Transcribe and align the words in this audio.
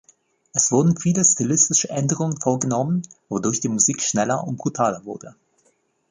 Es 0.51 0.71
wurden 0.71 0.97
viele 0.97 1.23
stilistische 1.23 1.89
Änderungen 1.91 2.41
vorgenommen, 2.41 3.03
wodurch 3.29 3.59
die 3.59 3.67
Musik 3.69 4.01
schneller 4.01 4.43
und 4.47 4.57
brutaler 4.57 5.05
wurde. 5.05 5.35